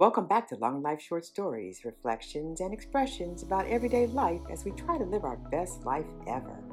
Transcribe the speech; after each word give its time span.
Welcome 0.00 0.24
back 0.24 0.48
to 0.48 0.56
Long 0.56 0.80
Life 0.80 1.02
Short 1.02 1.26
Stories, 1.26 1.84
reflections 1.84 2.62
and 2.62 2.72
expressions 2.72 3.42
about 3.42 3.66
everyday 3.66 4.06
life 4.06 4.40
as 4.50 4.64
we 4.64 4.70
try 4.70 4.96
to 4.96 5.04
live 5.04 5.24
our 5.24 5.36
best 5.36 5.84
life 5.84 6.06
ever. 6.26 6.64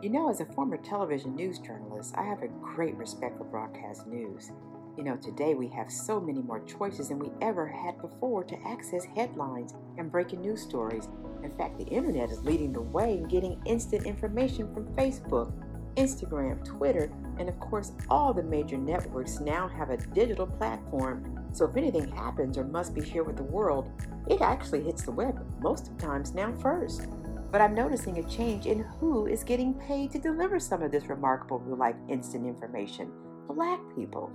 You 0.00 0.10
know, 0.10 0.30
as 0.30 0.38
a 0.38 0.44
former 0.44 0.76
television 0.76 1.34
news 1.34 1.58
journalist, 1.58 2.14
I 2.16 2.22
have 2.22 2.44
a 2.44 2.48
great 2.62 2.94
respect 2.94 3.38
for 3.38 3.42
broadcast 3.42 4.06
news. 4.06 4.52
You 4.96 5.02
know, 5.02 5.16
today 5.16 5.54
we 5.54 5.66
have 5.70 5.90
so 5.90 6.20
many 6.20 6.42
more 6.42 6.60
choices 6.60 7.08
than 7.08 7.18
we 7.18 7.32
ever 7.42 7.66
had 7.66 8.00
before 8.00 8.44
to 8.44 8.68
access 8.68 9.04
headlines 9.16 9.74
and 9.98 10.12
breaking 10.12 10.40
news 10.40 10.62
stories. 10.62 11.08
In 11.42 11.50
fact, 11.58 11.76
the 11.76 11.86
internet 11.86 12.30
is 12.30 12.44
leading 12.44 12.72
the 12.72 12.82
way 12.82 13.16
in 13.16 13.26
getting 13.26 13.60
instant 13.66 14.06
information 14.06 14.72
from 14.72 14.94
Facebook, 14.94 15.52
Instagram, 15.96 16.64
Twitter, 16.64 17.10
and 17.38 17.48
of 17.48 17.58
course, 17.60 17.92
all 18.08 18.32
the 18.32 18.42
major 18.42 18.76
networks 18.76 19.40
now 19.40 19.68
have 19.68 19.90
a 19.90 19.96
digital 19.96 20.46
platform. 20.46 21.38
So 21.52 21.66
if 21.66 21.76
anything 21.76 22.10
happens 22.10 22.58
or 22.58 22.64
must 22.64 22.94
be 22.94 23.04
shared 23.04 23.26
with 23.26 23.36
the 23.36 23.42
world, 23.42 23.90
it 24.28 24.40
actually 24.40 24.82
hits 24.82 25.02
the 25.02 25.12
web 25.12 25.44
most 25.60 25.88
of 25.88 25.98
times 25.98 26.34
now 26.34 26.52
first. 26.60 27.06
But 27.50 27.60
I'm 27.60 27.74
noticing 27.74 28.18
a 28.18 28.28
change 28.28 28.66
in 28.66 28.80
who 28.98 29.26
is 29.26 29.44
getting 29.44 29.74
paid 29.74 30.10
to 30.12 30.18
deliver 30.18 30.58
some 30.58 30.82
of 30.82 30.90
this 30.90 31.06
remarkable 31.06 31.60
real 31.60 31.76
life 31.76 31.96
instant 32.08 32.46
information. 32.46 33.12
Black 33.48 33.78
people. 33.94 34.30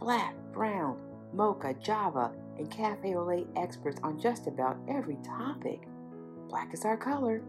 Black, 0.00 0.34
brown, 0.52 0.98
mocha, 1.32 1.74
Java, 1.74 2.32
and 2.58 2.70
cafe 2.70 3.14
au 3.14 3.24
lait 3.24 3.46
experts 3.56 4.00
on 4.02 4.18
just 4.18 4.46
about 4.46 4.78
every 4.88 5.16
topic. 5.24 5.82
Black 6.48 6.72
is 6.74 6.84
our 6.84 6.96
color. 6.96 7.42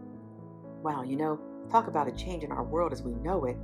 Wow, 0.82 1.02
you 1.02 1.16
know, 1.16 1.40
talk 1.70 1.88
about 1.88 2.08
a 2.08 2.12
change 2.12 2.44
in 2.44 2.52
our 2.52 2.62
world 2.62 2.92
as 2.92 3.02
we 3.02 3.12
know 3.14 3.44
it. 3.44 3.56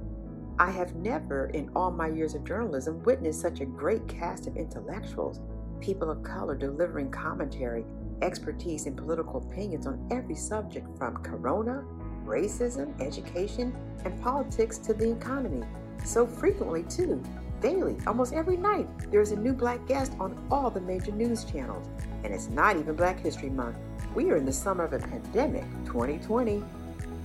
I 0.58 0.70
have 0.70 0.94
never, 0.94 1.46
in 1.46 1.68
all 1.74 1.90
my 1.90 2.08
years 2.08 2.34
of 2.34 2.44
journalism, 2.44 3.02
witnessed 3.02 3.40
such 3.40 3.60
a 3.60 3.64
great 3.64 4.06
cast 4.06 4.46
of 4.46 4.56
intellectuals, 4.56 5.40
people 5.80 6.10
of 6.10 6.22
color 6.22 6.54
delivering 6.54 7.10
commentary, 7.10 7.84
expertise, 8.22 8.86
and 8.86 8.96
political 8.96 9.38
opinions 9.38 9.88
on 9.88 10.06
every 10.12 10.36
subject 10.36 10.86
from 10.96 11.16
corona, 11.18 11.84
racism, 12.24 12.98
education, 13.00 13.74
and 14.04 14.22
politics 14.22 14.78
to 14.78 14.94
the 14.94 15.10
economy. 15.10 15.66
So 16.04 16.24
frequently, 16.24 16.84
too, 16.84 17.20
daily, 17.60 17.96
almost 18.06 18.32
every 18.32 18.56
night, 18.56 18.86
there's 19.10 19.32
a 19.32 19.36
new 19.36 19.54
black 19.54 19.84
guest 19.88 20.12
on 20.20 20.38
all 20.52 20.70
the 20.70 20.80
major 20.80 21.10
news 21.10 21.44
channels. 21.44 21.88
And 22.22 22.32
it's 22.32 22.48
not 22.48 22.76
even 22.76 22.94
Black 22.94 23.18
History 23.18 23.50
Month. 23.50 23.76
We 24.14 24.30
are 24.30 24.36
in 24.36 24.44
the 24.44 24.52
summer 24.52 24.84
of 24.84 24.92
a 24.92 25.00
pandemic, 25.00 25.64
2020. 25.84 26.62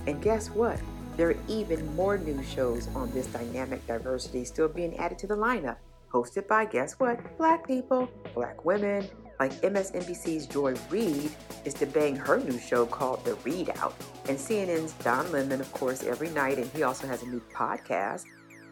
And 0.08 0.20
guess 0.20 0.50
what? 0.50 0.80
There 1.20 1.28
are 1.28 1.36
even 1.48 1.94
more 1.96 2.16
new 2.16 2.42
shows 2.42 2.88
on 2.94 3.10
this 3.10 3.26
dynamic 3.26 3.86
diversity 3.86 4.42
still 4.46 4.68
being 4.68 4.96
added 4.96 5.18
to 5.18 5.26
the 5.26 5.36
lineup, 5.36 5.76
hosted 6.10 6.48
by, 6.48 6.64
guess 6.64 6.94
what, 6.94 7.36
black 7.36 7.66
people, 7.66 8.08
black 8.34 8.64
women, 8.64 9.06
like 9.38 9.52
MSNBC's 9.60 10.46
Joy 10.46 10.76
Reid 10.88 11.30
is 11.66 11.74
debating 11.74 12.16
her 12.16 12.40
new 12.40 12.58
show 12.58 12.86
called 12.86 13.22
The 13.26 13.32
ReidOut, 13.32 13.92
and 14.30 14.38
CNN's 14.38 14.92
Don 15.04 15.30
Lemon, 15.30 15.60
of 15.60 15.70
course, 15.74 16.04
every 16.04 16.30
night, 16.30 16.56
and 16.56 16.70
he 16.70 16.84
also 16.84 17.06
has 17.06 17.22
a 17.22 17.26
new 17.26 17.42
podcast. 17.54 18.24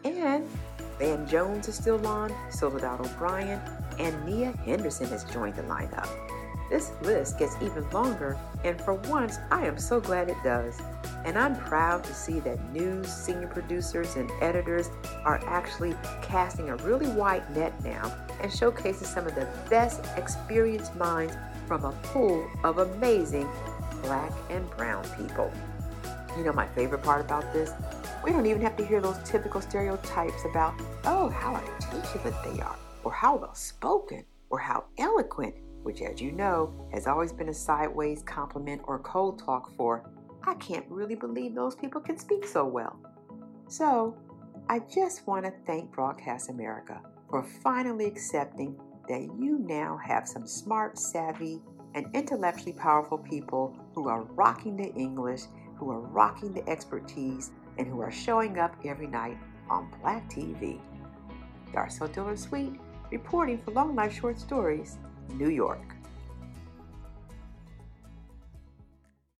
And 0.03 0.43
Van 0.97 1.27
Jones 1.27 1.67
is 1.67 1.75
still 1.75 2.03
on, 2.07 2.33
Soledad 2.49 2.99
O'Brien, 2.99 3.61
and 3.99 4.25
Nia 4.25 4.53
Henderson 4.65 5.05
has 5.09 5.23
joined 5.25 5.53
the 5.53 5.61
lineup. 5.61 6.09
This 6.69 6.91
list 7.01 7.39
gets 7.39 7.55
even 7.61 7.89
longer, 7.89 8.37
and 8.63 8.79
for 8.79 8.93
once, 8.93 9.39
I 9.49 9.65
am 9.65 9.79
so 9.79 9.99
glad 9.99 10.29
it 10.29 10.37
does. 10.43 10.79
And 11.25 11.37
I'm 11.37 11.55
proud 11.55 12.03
to 12.03 12.13
see 12.13 12.39
that 12.41 12.71
news 12.71 13.11
senior 13.11 13.47
producers 13.47 14.15
and 14.15 14.29
editors 14.39 14.91
are 15.25 15.41
actually 15.45 15.95
casting 16.21 16.69
a 16.69 16.75
really 16.77 17.09
wide 17.09 17.43
net 17.55 17.73
now 17.83 18.15
and 18.39 18.51
showcasing 18.51 19.05
some 19.05 19.25
of 19.25 19.33
the 19.33 19.47
best 19.69 20.05
experienced 20.15 20.95
minds 20.95 21.35
from 21.67 21.85
a 21.85 21.91
pool 22.03 22.47
of 22.63 22.77
amazing 22.77 23.49
black 24.03 24.31
and 24.49 24.69
brown 24.71 25.03
people. 25.17 25.51
You 26.37 26.43
know, 26.43 26.53
my 26.53 26.67
favorite 26.67 27.01
part 27.01 27.21
about 27.21 27.51
this? 27.51 27.71
We 28.23 28.31
don't 28.31 28.45
even 28.45 28.61
have 28.61 28.77
to 28.77 28.85
hear 28.85 29.01
those 29.01 29.17
typical 29.25 29.61
stereotypes 29.61 30.45
about, 30.45 30.73
oh, 31.05 31.29
how 31.29 31.55
articulate 31.55 32.35
they 32.43 32.61
are, 32.61 32.75
or 33.03 33.11
how 33.11 33.37
well 33.37 33.55
spoken, 33.55 34.23
or 34.49 34.59
how 34.59 34.85
eloquent 34.97 35.55
which, 35.83 36.01
as 36.01 36.21
you 36.21 36.31
know, 36.31 36.73
has 36.93 37.07
always 37.07 37.31
been 37.31 37.49
a 37.49 37.53
sideways 37.53 38.21
compliment 38.23 38.81
or 38.85 38.99
cold 38.99 39.39
talk 39.39 39.75
for, 39.75 40.09
I 40.43 40.55
can't 40.55 40.85
really 40.89 41.15
believe 41.15 41.55
those 41.55 41.75
people 41.75 42.01
can 42.01 42.17
speak 42.17 42.45
so 42.45 42.65
well. 42.65 42.99
So, 43.67 44.17
I 44.69 44.79
just 44.79 45.25
want 45.25 45.45
to 45.45 45.53
thank 45.65 45.91
Broadcast 45.91 46.49
America 46.49 47.01
for 47.29 47.43
finally 47.43 48.05
accepting 48.05 48.79
that 49.07 49.21
you 49.39 49.57
now 49.59 49.97
have 49.97 50.27
some 50.27 50.45
smart, 50.45 50.97
savvy, 50.97 51.61
and 51.95 52.05
intellectually 52.13 52.73
powerful 52.73 53.17
people 53.17 53.75
who 53.95 54.07
are 54.07 54.23
rocking 54.23 54.77
the 54.77 54.93
English, 54.93 55.41
who 55.75 55.89
are 55.89 55.99
rocking 55.99 56.53
the 56.53 56.67
expertise, 56.69 57.51
and 57.77 57.87
who 57.87 57.99
are 58.01 58.11
showing 58.11 58.59
up 58.59 58.75
every 58.85 59.07
night 59.07 59.37
on 59.69 59.91
Black 60.01 60.29
TV. 60.29 60.79
Darcel 61.73 62.11
Diller 62.13 62.35
Sweet, 62.35 62.73
reporting 63.11 63.57
for 63.57 63.71
Long 63.71 63.95
Life 63.95 64.13
Short 64.13 64.39
Stories. 64.39 64.97
New 65.37 65.49
York. 65.49 65.98